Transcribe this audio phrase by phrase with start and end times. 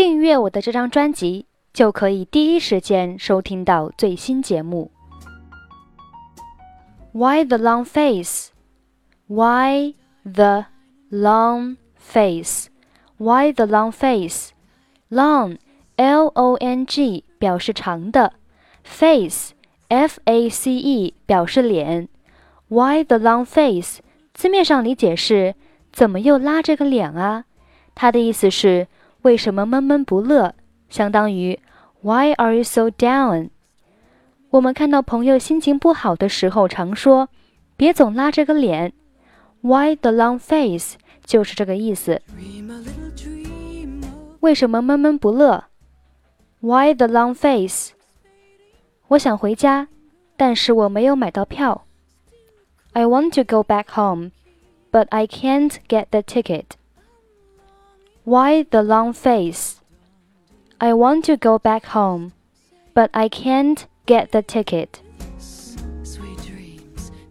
[0.00, 4.90] 订阅我的这张专辑，就可以第一时间收听到最新节目。
[7.12, 8.46] Why the long face?
[9.26, 9.92] Why
[10.24, 10.64] the
[11.10, 12.68] long face?
[13.18, 14.52] Why the long face?
[15.10, 15.58] Long,
[15.96, 18.32] L-O-N-G 表示长的
[18.82, 19.50] ，face,
[19.88, 22.08] F-A-C-E 表示脸。
[22.68, 23.98] Why the long face?
[24.32, 25.54] 字面上理解是
[25.92, 27.44] 怎么又拉这个脸啊？
[27.94, 28.88] 它的意思是
[29.21, 30.53] 为什么闷闷不乐，
[30.89, 31.59] 相当于
[32.01, 33.49] Why are you so down？
[34.51, 37.29] 我们看到朋友心情不好的时候，常说
[37.75, 38.93] 别总拉这个脸。
[39.61, 40.97] Why the long face？
[41.25, 42.21] 就是这个意思。
[44.41, 45.63] 为什么闷闷不乐？
[46.59, 47.93] Why the long face？
[49.07, 49.87] 我想回家，
[50.37, 51.85] 但是我没有买到票。
[52.93, 54.31] I want to go back home,
[54.91, 56.65] but I can't get the ticket.
[58.23, 59.75] Why the long face?
[60.79, 62.31] I want to go back home,
[62.93, 64.99] but I can't get the ticket.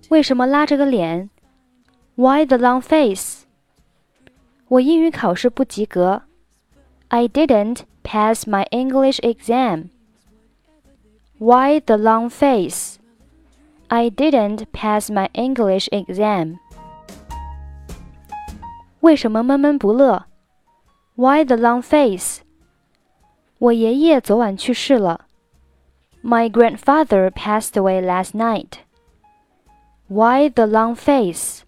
[0.09, 1.31] 为什么拉着个脸？
[2.15, 3.45] Why the long face?
[4.69, 6.23] 我英语考试不及格。
[7.09, 9.89] I didn't pass my English exam.
[11.39, 12.98] Why the long face?
[13.89, 16.59] I didn't pass my English exam.
[19.01, 20.25] 为什么闷闷不乐
[21.19, 22.39] ？why the long face?
[23.59, 25.27] 我爷爷昨晚去世了。
[26.23, 28.79] My grandfather passed away last night.
[30.09, 31.61] Why the long face?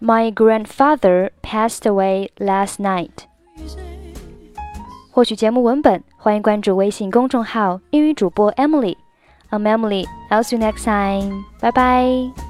[0.00, 3.26] My grandfather passed away last night.
[5.10, 10.06] 获取节目文本，欢迎关注微信公众号“英语主播 Emily”。I'm Emily.
[10.28, 11.44] I'll see you next time.
[11.60, 12.49] Bye bye.